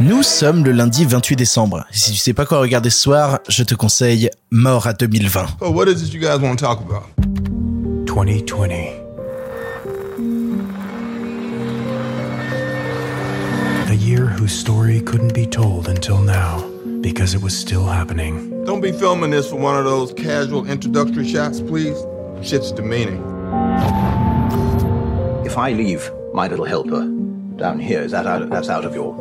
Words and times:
Nous 0.00 0.22
sommes 0.22 0.64
le 0.64 0.70
lundi 0.70 1.04
28 1.04 1.34
décembre. 1.34 1.84
Si 1.90 2.12
tu 2.12 2.18
sais 2.18 2.32
pas 2.32 2.46
quoi 2.46 2.60
regarder 2.60 2.88
ce 2.88 3.00
soir, 3.00 3.40
je 3.48 3.64
te 3.64 3.74
conseille 3.74 4.30
Mort 4.52 4.86
à 4.86 4.92
2020. 4.92 5.46
Oh, 5.60 5.70
what 5.72 5.86
is 5.86 6.04
it 6.04 6.14
you 6.14 6.20
guys 6.20 6.38
want 6.38 6.54
to 6.54 6.64
talk 6.64 6.78
about? 6.80 7.02
2020. 8.06 8.92
A 13.88 13.94
year 13.94 14.26
whose 14.26 14.52
story 14.52 15.00
couldn't 15.00 15.34
be 15.34 15.48
told 15.48 15.88
until 15.88 16.18
now 16.20 16.62
because 17.00 17.34
it 17.34 17.42
was 17.42 17.50
still 17.50 17.84
happening. 17.84 18.64
Don't 18.64 18.80
be 18.80 18.92
filming 18.92 19.32
this 19.32 19.50
for 19.50 19.56
one 19.56 19.76
of 19.76 19.84
those 19.84 20.12
casual 20.12 20.64
introductory 20.64 21.26
shots, 21.26 21.60
please. 21.60 21.98
Shit's 22.40 22.70
demeaning. 22.70 23.20
If 25.44 25.58
I 25.58 25.72
leave 25.72 26.08
my 26.32 26.46
little 26.46 26.66
helper 26.66 27.04
down 27.56 27.80
here, 27.80 28.02
is 28.02 28.12
that 28.12 28.28
out, 28.28 28.48
that's 28.48 28.68
out 28.68 28.84
of 28.84 28.94
your 28.94 29.12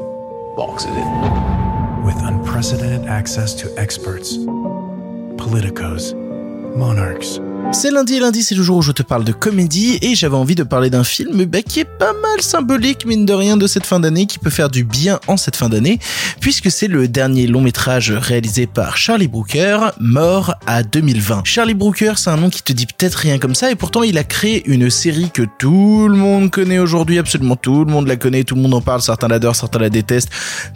box, 0.57 0.85
is 0.85 0.89
it? 0.89 2.03
With 2.03 2.15
unprecedented 2.23 3.07
access 3.07 3.53
to 3.53 3.71
experts, 3.79 4.37
politicos, 5.37 6.15
monarchs, 6.75 7.37
C'est 7.73 7.91
lundi, 7.91 8.19
lundi 8.19 8.43
c'est 8.43 8.55
le 8.55 8.63
jour 8.63 8.77
où 8.77 8.81
je 8.81 8.91
te 8.91 9.03
parle 9.03 9.23
de 9.23 9.33
comédie 9.33 9.99
et 10.01 10.15
j'avais 10.15 10.35
envie 10.35 10.55
de 10.55 10.63
parler 10.63 10.89
d'un 10.89 11.03
film 11.03 11.43
bah, 11.45 11.61
qui 11.61 11.81
est 11.81 11.85
pas 11.85 12.13
mal 12.13 12.41
symbolique 12.41 13.05
mine 13.05 13.25
de 13.25 13.33
rien 13.33 13.57
de 13.57 13.67
cette 13.67 13.85
fin 13.85 13.99
d'année, 13.99 14.25
qui 14.25 14.39
peut 14.39 14.49
faire 14.49 14.69
du 14.69 14.83
bien 14.83 15.19
en 15.27 15.37
cette 15.37 15.57
fin 15.57 15.69
d'année, 15.69 15.99
puisque 16.39 16.71
c'est 16.71 16.87
le 16.87 17.07
dernier 17.07 17.45
long 17.45 17.61
métrage 17.61 18.11
réalisé 18.11 18.67
par 18.67 18.97
Charlie 18.97 19.27
Brooker, 19.27 19.91
Mort 19.99 20.55
à 20.65 20.81
2020. 20.81 21.41
Charlie 21.43 21.73
Brooker 21.73 22.13
c'est 22.15 22.29
un 22.29 22.37
nom 22.37 22.49
qui 22.49 22.63
te 22.63 22.71
dit 22.71 22.85
peut-être 22.85 23.15
rien 23.15 23.37
comme 23.37 23.53
ça 23.53 23.69
et 23.69 23.75
pourtant 23.75 24.01
il 24.01 24.17
a 24.17 24.23
créé 24.23 24.63
une 24.65 24.89
série 24.89 25.29
que 25.29 25.43
tout 25.59 26.07
le 26.07 26.15
monde 26.15 26.49
connaît 26.49 26.79
aujourd'hui, 26.79 27.19
absolument 27.19 27.57
tout 27.57 27.83
le 27.83 27.91
monde 27.91 28.07
la 28.07 28.15
connaît, 28.15 28.43
tout 28.43 28.55
le 28.55 28.61
monde 28.61 28.75
en 28.75 28.81
parle, 28.81 29.01
certains 29.01 29.27
l'adorent, 29.27 29.55
certains 29.55 29.79
la 29.79 29.89
détestent. 29.89 30.29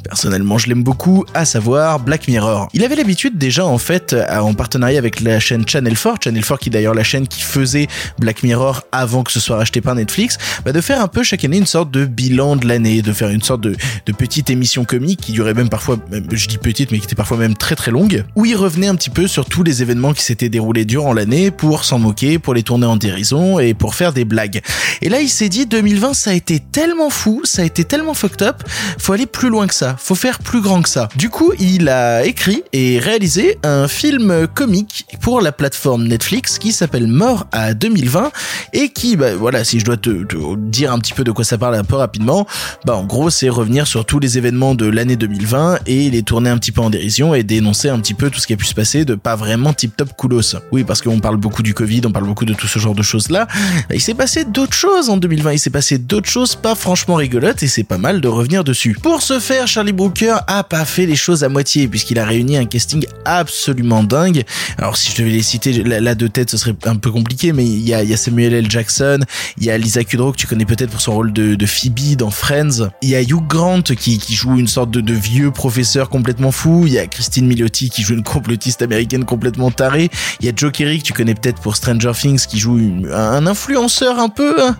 Personnellement 0.03 0.57
je 0.57 0.67
l'aime 0.67 0.83
beaucoup, 0.83 1.25
à 1.33 1.45
savoir 1.45 1.99
Black 1.99 2.27
Mirror. 2.27 2.67
Il 2.73 2.83
avait 2.83 2.95
l'habitude 2.95 3.37
déjà 3.37 3.65
en 3.65 3.77
fait 3.77 4.15
en 4.29 4.53
partenariat 4.53 4.99
avec 4.99 5.21
la 5.21 5.39
chaîne 5.39 5.67
Channel 5.67 5.97
4, 5.97 6.23
Channel 6.25 6.45
4 6.45 6.59
qui 6.59 6.69
d'ailleurs 6.81 6.93
la 6.95 7.03
chaîne 7.03 7.27
qui 7.27 7.41
faisait 7.41 7.87
Black 8.17 8.41
Mirror 8.41 8.81
avant 8.91 9.21
que 9.21 9.31
ce 9.31 9.39
soit 9.39 9.55
racheté 9.55 9.81
par 9.81 9.93
Netflix, 9.93 10.39
bah 10.65 10.71
de 10.71 10.81
faire 10.81 10.99
un 10.99 11.07
peu 11.07 11.21
chaque 11.21 11.45
année 11.45 11.57
une 11.57 11.67
sorte 11.67 11.91
de 11.91 12.05
bilan 12.05 12.55
de 12.55 12.67
l'année, 12.67 13.03
de 13.03 13.13
faire 13.13 13.29
une 13.29 13.43
sorte 13.43 13.61
de, 13.61 13.75
petite 14.17 14.49
émission 14.49 14.83
comique 14.83 15.21
qui 15.21 15.31
durait 15.31 15.53
même 15.53 15.69
parfois, 15.69 15.97
je 16.31 16.47
dis 16.47 16.57
petite, 16.57 16.91
mais 16.91 16.99
qui 16.99 17.05
était 17.05 17.15
parfois 17.15 17.37
même 17.37 17.55
très 17.55 17.75
très 17.75 17.91
longue, 17.91 18.23
où 18.35 18.45
il 18.45 18.55
revenait 18.55 18.87
un 18.87 18.95
petit 18.95 19.09
peu 19.09 19.27
sur 19.27 19.45
tous 19.45 19.63
les 19.63 19.81
événements 19.81 20.13
qui 20.13 20.23
s'étaient 20.23 20.49
déroulés 20.49 20.85
durant 20.85 21.13
l'année 21.13 21.49
pour 21.51 21.85
s'en 21.85 21.99
moquer, 21.99 22.39
pour 22.39 22.53
les 22.53 22.63
tourner 22.63 22.85
en 22.85 22.97
dérision 22.97 23.59
et 23.59 23.73
pour 23.73 23.95
faire 23.95 24.11
des 24.11 24.25
blagues. 24.25 24.61
Et 25.01 25.09
là, 25.09 25.21
il 25.21 25.29
s'est 25.29 25.49
dit 25.49 25.65
2020, 25.65 26.13
ça 26.13 26.31
a 26.31 26.33
été 26.33 26.59
tellement 26.59 27.09
fou, 27.09 27.41
ça 27.45 27.61
a 27.61 27.65
été 27.65 27.83
tellement 27.83 28.13
fucked 28.13 28.41
up, 28.41 28.63
faut 28.99 29.13
aller 29.13 29.25
plus 29.25 29.49
loin 29.49 29.67
que 29.67 29.75
ça, 29.75 29.95
faut 29.97 30.15
faire 30.15 30.39
plus 30.39 30.61
grand 30.61 30.81
que 30.81 30.89
ça. 30.89 31.09
Du 31.15 31.29
coup, 31.29 31.53
il 31.59 31.89
a 31.89 32.25
écrit 32.25 32.63
et 32.73 32.99
réalisé 32.99 33.57
un 33.63 33.87
film 33.87 34.47
comique 34.47 35.05
pour 35.21 35.41
la 35.41 35.51
plateforme 35.51 36.07
Netflix 36.07 36.59
qui 36.61 36.71
s'appelle 36.71 37.07
Mort 37.07 37.47
à 37.51 37.73
2020 37.73 38.31
et 38.73 38.89
qui, 38.89 39.15
bah, 39.15 39.35
voilà, 39.35 39.63
si 39.63 39.79
je 39.79 39.85
dois 39.85 39.97
te, 39.97 40.11
dire 40.55 40.93
un 40.93 40.99
petit 40.99 41.13
peu 41.13 41.23
de 41.23 41.31
quoi 41.31 41.43
ça 41.43 41.57
parle 41.57 41.73
un 41.73 41.83
peu 41.83 41.95
rapidement, 41.95 42.45
bah 42.85 42.95
en 42.95 43.03
gros 43.03 43.31
c'est 43.31 43.49
revenir 43.49 43.87
sur 43.87 44.05
tous 44.05 44.19
les 44.19 44.37
événements 44.37 44.75
de 44.75 44.85
l'année 44.85 45.15
2020 45.15 45.79
et 45.87 46.11
les 46.11 46.21
tourner 46.21 46.51
un 46.51 46.59
petit 46.59 46.71
peu 46.71 46.81
en 46.81 46.91
dérision 46.91 47.33
et 47.33 47.41
dénoncer 47.41 47.89
un 47.89 47.99
petit 47.99 48.13
peu 48.13 48.29
tout 48.29 48.39
ce 48.39 48.45
qui 48.45 48.53
a 48.53 48.57
pu 48.57 48.65
se 48.65 48.75
passer 48.75 49.05
de 49.05 49.15
pas 49.15 49.35
vraiment 49.35 49.73
tip 49.73 49.97
top 49.97 50.09
coolos. 50.15 50.55
Oui, 50.71 50.83
parce 50.83 51.01
qu'on 51.01 51.19
parle 51.19 51.37
beaucoup 51.37 51.63
du 51.63 51.73
Covid, 51.73 52.01
on 52.05 52.11
parle 52.11 52.25
beaucoup 52.25 52.45
de 52.45 52.53
tout 52.53 52.67
ce 52.67 52.77
genre 52.77 52.93
de 52.93 53.01
choses 53.01 53.31
là. 53.31 53.47
Bah, 53.89 53.95
il 53.95 54.01
s'est 54.01 54.13
passé 54.13 54.45
d'autres 54.45 54.75
choses 54.75 55.09
en 55.09 55.17
2020, 55.17 55.53
il 55.53 55.59
s'est 55.59 55.71
passé 55.71 55.97
d'autres 55.97 56.29
choses 56.29 56.53
pas 56.55 56.75
franchement 56.75 57.15
rigolotes 57.15 57.63
et 57.63 57.67
c'est 57.67 57.83
pas 57.83 57.97
mal 57.97 58.21
de 58.21 58.27
revenir 58.27 58.63
dessus. 58.63 58.95
Pour 59.01 59.23
ce 59.23 59.39
faire, 59.39 59.67
Charlie 59.67 59.93
Brooker 59.93 60.35
a 60.45 60.63
pas 60.63 60.85
fait 60.85 61.07
les 61.07 61.15
choses 61.15 61.43
à 61.43 61.49
moitié 61.49 61.87
puisqu'il 61.87 62.19
a 62.19 62.25
réuni 62.25 62.55
un 62.55 62.65
casting 62.65 63.03
absolument 63.25 64.03
dingue. 64.03 64.43
Alors 64.77 64.95
si 64.95 65.11
je 65.11 65.17
devais 65.17 65.31
les 65.31 65.41
citer 65.41 65.73
là 65.83 66.13
de 66.13 66.27
tête, 66.27 66.50
ce 66.51 66.57
serait 66.57 66.75
un 66.83 66.97
peu 66.97 67.11
compliqué, 67.11 67.53
mais 67.53 67.65
il 67.65 67.87
y 67.87 67.93
a, 67.93 68.17
Samuel 68.17 68.53
L. 68.53 68.69
Jackson, 68.69 69.19
il 69.57 69.65
y 69.65 69.71
a 69.71 69.77
Lisa 69.77 70.03
Kudrow 70.03 70.33
que 70.33 70.37
tu 70.37 70.47
connais 70.47 70.65
peut-être 70.65 70.91
pour 70.91 70.99
son 70.99 71.13
rôle 71.13 71.31
de, 71.31 71.65
Phoebe 71.65 72.17
dans 72.17 72.29
Friends, 72.29 72.89
il 73.01 73.09
y 73.09 73.15
a 73.15 73.21
Hugh 73.21 73.47
Grant 73.47 73.81
qui, 73.81 74.19
joue 74.29 74.59
une 74.59 74.67
sorte 74.67 74.91
de, 74.91 75.13
vieux 75.13 75.51
professeur 75.51 76.09
complètement 76.09 76.51
fou, 76.51 76.83
il 76.87 76.93
y 76.93 76.99
a 76.99 77.07
Christine 77.07 77.47
Milioti 77.47 77.89
qui 77.89 78.01
joue 78.01 78.15
une 78.15 78.23
complotiste 78.23 78.81
américaine 78.81 79.23
complètement 79.23 79.71
tarée, 79.71 80.09
il 80.39 80.45
y 80.45 80.49
a 80.49 80.51
Joe 80.55 80.71
Kerry 80.71 80.99
que 80.99 81.03
tu 81.03 81.13
connais 81.13 81.35
peut-être 81.35 81.61
pour 81.61 81.77
Stranger 81.77 82.11
Things 82.13 82.45
qui 82.45 82.59
joue 82.59 82.79
un 83.13 83.47
influenceur 83.47 84.19
un 84.19 84.29
peu, 84.29 84.61
un, 84.61 84.75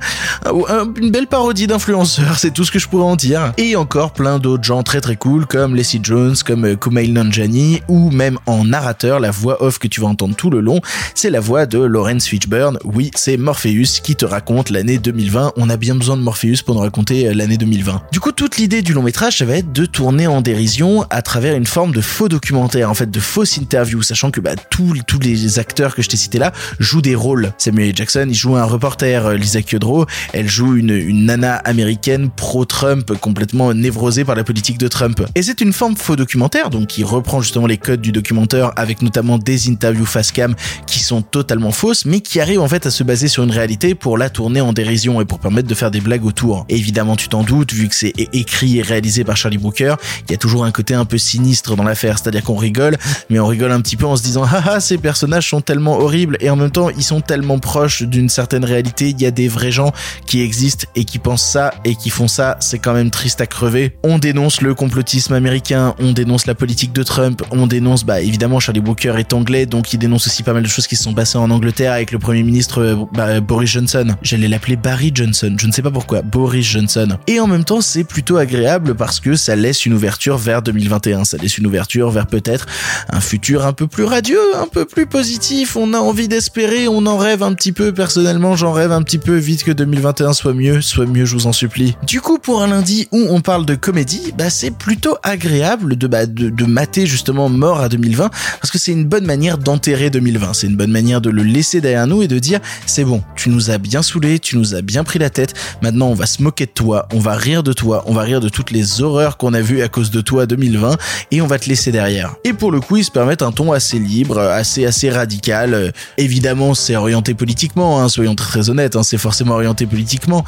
un, 0.46 0.94
une 1.00 1.12
belle 1.12 1.28
parodie 1.28 1.68
d'influenceur, 1.68 2.38
c'est 2.38 2.52
tout 2.52 2.66
ce 2.66 2.72
que 2.72 2.80
je 2.80 2.90
pourrais 2.90 3.06
en 3.06 3.16
dire. 3.16 3.54
Et 3.58 3.78
encore 3.78 4.12
plein 4.12 4.40
d'autres 4.40 4.64
gens 4.64 4.84
très 4.84 5.00
très 5.00 5.16
cool 5.16 5.46
comme 5.46 5.76
Leslie 5.76 6.02
Jones, 6.04 6.36
comme 6.46 6.76
Kumail 6.76 7.12
Nanjiani 7.12 7.82
ou 7.88 8.10
même 8.12 8.38
en 8.46 8.66
narrateur, 8.66 9.22
la 9.22 9.32
voix 9.32 9.64
off 9.64 9.80
que 9.80 9.88
tu 9.88 10.02
vas 10.02 10.08
entendre 10.08 10.36
tout 10.36 10.50
le 10.50 10.60
long, 10.60 10.82
c'est 11.16 11.30
la 11.30 11.40
voix 11.40 11.61
de 11.66 11.80
Lawrence 11.80 12.26
Fishburne. 12.26 12.78
Oui, 12.84 13.12
c'est 13.16 13.38
Morpheus 13.38 14.02
qui 14.04 14.16
te 14.16 14.26
raconte 14.26 14.70
l'année 14.70 14.98
2020. 14.98 15.54
On 15.58 15.70
a 15.70 15.78
bien 15.78 15.96
besoin 15.96 16.18
de 16.18 16.22
Morpheus 16.22 16.64
pour 16.66 16.76
nous 16.76 16.82
raconter 16.82 17.34
l'année 17.34 17.58
2020. 17.58 18.04
Du 18.12 18.20
coup, 18.20 18.32
toute 18.32 18.58
l'idée 18.58 18.82
du 18.82 18.94
long 18.94 19.04
métrage, 19.04 19.38
ça 19.38 19.46
va 19.46 19.58
être 19.58 19.72
de 19.72 19.86
tourner 19.86 20.28
en 20.28 20.42
dérision 20.42 21.06
à 21.10 21.22
travers 21.22 21.56
une 21.56 21.66
forme 21.66 21.94
de 21.94 22.02
faux 22.02 22.30
documentaire, 22.30 22.90
en 22.90 22.94
fait, 22.94 23.10
de 23.10 23.20
fausses 23.20 23.58
interviews, 23.58 24.02
sachant 24.02 24.32
que 24.32 24.40
bah, 24.40 24.56
tous, 24.70 24.96
tous 25.06 25.20
les 25.20 25.60
acteurs 25.60 25.96
que 25.96 26.02
je 26.02 26.10
t'ai 26.10 26.18
cités 26.18 26.40
là 26.40 26.52
jouent 26.80 27.02
des 27.02 27.16
rôles. 27.16 27.52
Samuel. 27.58 27.96
Jackson, 27.96 28.28
il 28.30 28.36
joue 28.36 28.56
un 28.56 28.64
reporter, 28.64 29.34
Lisa 29.34 29.62
Kudrow, 29.62 30.06
elle 30.34 30.50
joue 30.50 30.76
une, 30.76 30.92
une 30.92 31.26
nana 31.26 31.56
américaine 31.56 32.30
pro-Trump, 32.30 33.18
complètement 33.20 33.74
névrosée 33.74 34.26
par 34.26 34.36
la 34.36 34.44
politique 34.44 34.78
de 34.78 34.88
Trump. 34.88 35.22
Et 35.36 35.42
c'est 35.42 35.62
une 35.62 35.74
forme 35.74 35.96
faux 35.96 36.16
documentaire, 36.16 36.70
donc 36.70 36.88
qui 36.88 37.04
reprend 37.04 37.42
justement 37.42 37.68
les 37.68 37.78
codes 37.78 38.02
du 38.02 38.12
documentaire 38.12 38.72
avec 38.76 39.02
notamment 39.02 39.38
des 39.38 39.70
interviews 39.70 40.06
face 40.06 40.32
cam 40.32 40.56
qui 40.88 41.00
sont 41.00 41.22
totalement 41.22 41.51
fausses, 41.72 42.06
mais 42.06 42.22
qui 42.22 42.40
arrivent 42.40 42.62
en 42.62 42.68
fait 42.68 42.86
à 42.86 42.92
se 42.92 43.04
baser 43.04 43.28
sur 43.28 43.44
une 43.44 43.52
réalité 43.52 43.94
pour 43.96 44.18
la 44.18 44.30
tourner 44.30 44.62
en 44.62 44.74
dérision 44.74 45.20
et 45.22 45.26
pour 45.26 45.40
permettre 45.40 45.68
de 45.68 45.76
faire 45.76 45.92
des 45.92 46.00
blagues 46.00 46.26
autour. 46.26 46.66
Et 46.70 46.76
évidemment, 46.76 47.16
tu 47.16 47.28
t'en 47.28 47.44
doutes, 47.44 47.74
vu 47.74 47.90
que 47.90 47.96
c'est 47.96 48.14
écrit 48.34 48.80
et 48.80 48.82
réalisé 48.82 49.24
par 49.24 49.36
Charlie 49.36 49.58
Brooker, 49.58 49.96
il 50.28 50.32
y 50.32 50.34
a 50.34 50.38
toujours 50.38 50.64
un 50.64 50.72
côté 50.72 50.94
un 50.94 51.06
peu 51.06 51.18
sinistre 51.18 51.76
dans 51.76 51.84
l'affaire, 51.84 52.18
c'est-à-dire 52.18 52.44
qu'on 52.44 52.56
rigole, 52.56 52.98
mais 53.30 53.40
on 53.40 53.48
rigole 53.48 53.72
un 53.72 53.82
petit 53.82 53.98
peu 53.98 54.06
en 54.06 54.16
se 54.16 54.24
disant 54.24 54.44
haha 54.44 54.80
ces 54.80 54.98
personnages 54.98 55.50
sont 55.50 55.62
tellement 55.62 56.00
horribles 56.00 56.38
et 56.40 56.50
en 56.50 56.56
même 56.56 56.72
temps 56.72 56.90
ils 56.90 57.04
sont 57.04 57.22
tellement 57.22 57.60
proches 57.60 58.04
d'une 58.04 58.30
certaine 58.30 58.64
réalité, 58.64 59.10
il 59.10 59.22
y 59.22 59.26
a 59.26 59.32
des 59.32 59.48
vrais 59.48 59.72
gens 59.72 59.92
qui 60.26 60.42
existent 60.42 60.88
et 60.96 61.04
qui 61.04 61.20
pensent 61.20 61.46
ça 61.46 61.74
et 61.84 61.96
qui 61.96 62.10
font 62.10 62.28
ça, 62.28 62.58
c'est 62.62 62.80
quand 62.80 62.94
même 62.94 63.12
triste 63.12 63.42
à 63.42 63.46
crever. 63.46 63.98
On 64.04 64.20
dénonce 64.20 64.62
le 64.62 64.74
complotisme 64.74 65.34
américain, 65.34 65.96
on 66.00 66.14
dénonce 66.14 66.46
la 66.46 66.56
politique 66.56 66.94
de 66.94 67.04
Trump, 67.04 67.44
on 67.52 67.68
dénonce 67.68 68.06
bah 68.06 68.22
évidemment 68.22 68.60
Charlie 68.60 68.82
Brooker 68.82 69.16
est 69.18 69.34
anglais 69.34 69.66
donc 69.66 69.94
il 69.94 69.98
dénonce 69.98 70.28
aussi 70.28 70.44
pas 70.44 70.54
mal 70.54 70.64
de 70.64 70.68
choses 70.68 70.88
qui 70.88 70.96
se 70.96 71.04
sont 71.04 71.14
passées 71.14 71.38
en 71.42 71.50
Angleterre 71.50 71.94
avec 71.94 72.12
le 72.12 72.20
premier 72.20 72.44
ministre 72.44 73.08
bah, 73.14 73.40
Boris 73.42 73.72
Johnson. 73.72 74.16
J'allais 74.22 74.48
l'appeler 74.48 74.76
Barry 74.76 75.12
Johnson, 75.14 75.56
je 75.60 75.68
ne 75.68 75.72
sais 75.72 75.82
pas 75.82 75.92
pourquoi, 75.92 76.22
Boris 76.22 76.66
Johnson. 76.66 77.18
Et 77.28 77.40
en 77.40 77.48
même 77.48 77.64
temps, 77.64 77.82
c'est 77.82 78.04
plutôt 78.04 78.38
agréable 78.38 78.96
parce 78.96 79.20
que 79.20 79.36
ça 79.36 79.56
laisse 79.56 79.86
une 79.86 79.94
ouverture 79.94 80.38
vers 80.38 80.62
2021, 80.62 81.26
ça 81.26 81.38
laisse 81.38 81.58
une 81.58 81.68
ouverture 81.68 82.12
vers 82.12 82.28
peut-être 82.28 82.68
un 83.10 83.20
futur 83.20 83.66
un 83.66 83.74
peu 83.74 83.88
plus 83.88 84.04
radieux, 84.04 84.56
un 84.56 84.68
peu 84.68 84.86
plus 84.86 85.08
positif. 85.08 85.76
On 85.76 85.94
a 85.94 86.00
envie 86.00 86.28
d'espérer, 86.28 86.88
on 86.88 87.06
en 87.06 87.18
rêve 87.18 87.44
un 87.44 87.54
petit 87.54 87.72
peu. 87.72 87.92
Personnellement, 87.92 88.56
j'en 88.56 88.72
rêve 88.72 88.92
un 88.92 89.02
petit 89.02 89.18
peu 89.18 89.36
vite 89.36 89.64
que 89.64 89.72
2021 89.72 90.34
soit 90.34 90.54
mieux, 90.54 90.82
soit 90.82 91.06
mieux, 91.06 91.26
je 91.26 91.34
vous 91.34 91.48
en 91.48 91.54
supplie. 91.54 91.96
Du 92.06 92.22
coup, 92.22 92.38
pour 92.38 92.62
un 92.62 92.68
lundi 92.68 93.08
où 93.12 93.26
on 93.30 93.42
parle 93.42 93.66
de 93.66 93.76
comédie, 93.76 94.34
bah 94.38 94.50
c'est 94.50 94.72
plutôt 94.72 95.18
agréable 95.24 95.96
de, 95.96 96.08
bah, 96.08 96.26
de, 96.26 96.50
de 96.50 96.66
mater 96.66 97.06
justement 97.06 97.50
mort 97.50 97.80
à 97.80 97.90
2020 97.90 98.30
parce 98.62 98.72
que 98.72 98.78
c'est 98.78 98.92
une 98.92 99.06
bonne 99.06 99.26
manière 99.26 99.58
d'enterrer 99.58 100.10
2020. 100.10 100.54
C'est 100.54 100.68
une 100.68 100.76
bonne 100.76 100.92
manière 100.92 101.22
de 101.22 101.31
le 101.32 101.44
laisser 101.44 101.82
derrière 101.82 102.08
nous 102.08 102.22
et 102.22 102.28
de 102.28 102.40
dire 102.40 102.60
c'est 102.86 103.04
bon, 103.04 103.24
tu 103.36 103.50
nous 103.50 103.72
as 103.72 103.78
bien 103.78 104.02
saoulé, 104.02 104.40
tu 104.40 104.58
nous 104.58 104.76
as 104.76 104.82
bien 104.82 105.04
pris 105.04 105.20
la 105.20 105.30
tête. 105.30 105.54
Maintenant, 105.82 106.08
on 106.08 106.14
va 106.14 106.26
se 106.26 106.42
moquer 106.42 106.66
de 106.66 106.72
toi, 106.72 107.08
on 107.14 107.20
va 107.20 107.36
rire 107.36 107.64
de 107.64 107.74
toi, 107.74 108.04
on 108.08 108.14
va 108.14 108.22
rire 108.22 108.40
de 108.40 108.50
toutes 108.50 108.72
les 108.72 109.02
horreurs 109.02 109.38
qu'on 109.38 109.54
a 109.54 109.62
vues 109.62 109.82
à 109.82 109.88
cause 109.88 110.12
de 110.12 110.22
toi 110.22 110.46
2020 110.46 110.98
et 111.32 111.42
on 111.42 111.48
va 111.48 111.60
te 111.60 111.70
laisser 111.70 111.92
derrière. 111.92 112.36
Et 112.44 112.54
pour 112.54 112.72
le 112.72 112.80
coup, 112.80 112.98
ils 112.98 113.06
se 113.06 113.12
permettent 113.12 113.42
un 113.42 113.52
ton 113.52 113.72
assez 113.72 114.00
libre, 114.00 114.40
assez 114.40 114.86
assez 114.86 115.10
radical. 115.10 115.74
Euh, 115.74 115.92
évidemment, 116.18 116.74
c'est 116.74 116.96
orienté 116.96 117.34
politiquement, 117.34 118.02
hein, 118.02 118.10
soyons 118.10 118.36
très 118.36 118.70
honnêtes, 118.70 118.96
hein, 118.96 119.04
c'est 119.04 119.18
forcément 119.18 119.56
orienté 119.56 119.86
politiquement. 119.86 120.44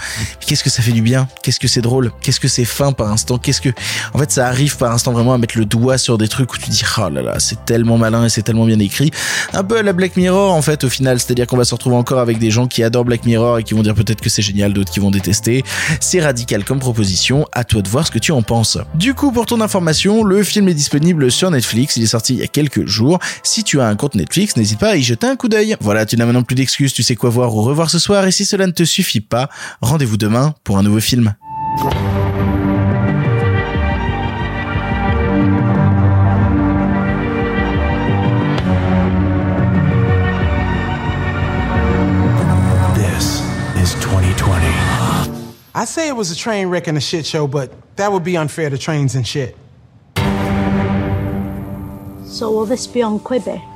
Qu'est-ce 0.45 0.63
que 0.63 0.69
ça 0.69 0.81
fait 0.81 0.91
du 0.91 1.01
bien? 1.01 1.27
Qu'est-ce 1.41 1.59
que 1.59 1.67
c'est 1.67 1.81
drôle? 1.81 2.11
Qu'est-ce 2.21 2.39
que 2.39 2.47
c'est 2.47 2.65
fin 2.65 2.91
par 2.91 3.11
instant? 3.11 3.37
Qu'est-ce 3.37 3.61
que 3.61 3.69
en 4.13 4.19
fait 4.19 4.31
ça 4.31 4.47
arrive 4.47 4.77
par 4.77 4.91
instant 4.91 5.11
vraiment 5.11 5.33
à 5.33 5.37
mettre 5.37 5.57
le 5.57 5.65
doigt 5.65 5.97
sur 5.97 6.17
des 6.17 6.27
trucs 6.27 6.53
où 6.53 6.57
tu 6.57 6.69
dis 6.69 6.83
oh 6.97 7.09
là 7.09 7.21
là, 7.21 7.39
c'est 7.39 7.65
tellement 7.65 7.97
malin 7.97 8.25
et 8.25 8.29
c'est 8.29 8.41
tellement 8.43 8.65
bien 8.65 8.79
écrit. 8.79 9.11
Un 9.53 9.63
peu 9.63 9.77
à 9.77 9.83
la 9.83 9.93
Black 9.93 10.15
Mirror 10.17 10.53
en 10.53 10.61
au 10.83 10.89
final, 10.89 11.19
c'est-à-dire 11.19 11.47
qu'on 11.47 11.57
va 11.57 11.65
se 11.65 11.73
retrouver 11.73 11.95
encore 11.95 12.19
avec 12.19 12.39
des 12.39 12.51
gens 12.51 12.67
qui 12.67 12.83
adorent 12.83 13.05
Black 13.05 13.25
Mirror 13.25 13.59
et 13.59 13.63
qui 13.63 13.73
vont 13.73 13.83
dire 13.83 13.93
peut-être 13.93 14.21
que 14.21 14.29
c'est 14.29 14.41
génial, 14.41 14.73
d'autres 14.73 14.91
qui 14.91 14.99
vont 14.99 15.11
détester. 15.11 15.63
C'est 15.99 16.21
radical 16.21 16.63
comme 16.63 16.79
proposition, 16.79 17.45
à 17.51 17.63
toi 17.63 17.81
de 17.81 17.89
voir 17.89 18.07
ce 18.07 18.11
que 18.11 18.19
tu 18.19 18.31
en 18.31 18.41
penses. 18.41 18.77
Du 18.95 19.13
coup, 19.13 19.31
pour 19.31 19.45
ton 19.45 19.61
information, 19.61 20.23
le 20.23 20.43
film 20.43 20.67
est 20.69 20.73
disponible 20.73 21.31
sur 21.31 21.51
Netflix, 21.51 21.97
il 21.97 22.03
est 22.03 22.07
sorti 22.07 22.33
il 22.33 22.39
y 22.39 22.43
a 22.43 22.47
quelques 22.47 22.85
jours. 22.85 23.19
Si 23.43 23.63
tu 23.63 23.79
as 23.79 23.87
un 23.87 23.95
compte 23.95 24.15
Netflix, 24.15 24.57
n'hésite 24.57 24.79
pas 24.79 24.91
à 24.91 24.95
y 24.95 25.03
jeter 25.03 25.27
un 25.27 25.35
coup 25.35 25.49
d'œil. 25.49 25.75
Voilà, 25.81 26.05
tu 26.05 26.17
n'as 26.17 26.25
maintenant 26.25 26.43
plus 26.43 26.55
d'excuses, 26.55 26.93
tu 26.93 27.03
sais 27.03 27.15
quoi 27.15 27.29
voir 27.29 27.55
ou 27.55 27.61
revoir 27.61 27.89
ce 27.89 27.99
soir 27.99 28.25
et 28.25 28.31
si 28.31 28.45
cela 28.45 28.67
ne 28.67 28.71
te 28.71 28.83
suffit 28.83 29.21
pas, 29.21 29.49
rendez-vous 29.81 30.17
demain 30.17 30.53
pour 30.63 30.77
un 30.77 30.83
nouveau 30.83 30.99
film. 30.99 31.35
I 45.83 45.85
say 45.85 46.07
it 46.07 46.15
was 46.15 46.31
a 46.31 46.35
train 46.37 46.69
wreck 46.69 46.87
and 46.87 46.97
a 46.97 47.01
shit 47.01 47.25
show, 47.25 47.45
but 47.45 47.69
that 47.97 48.09
would 48.09 48.23
be 48.23 48.37
unfair 48.37 48.69
to 48.69 48.77
trains 48.77 49.15
and 49.15 49.27
shit. 49.27 49.57
So 52.25 52.51
will 52.51 52.65
this 52.65 52.87
be 52.87 53.01
on 53.01 53.19
Quibi? 53.19 53.72